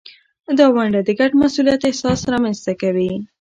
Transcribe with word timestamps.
دا 0.57 0.65
ونډه 0.75 0.99
د 1.03 1.09
ګډ 1.19 1.31
مسؤلیت 1.41 1.81
احساس 1.85 2.19
رامینځته 2.31 2.73
کوي. 2.81 3.11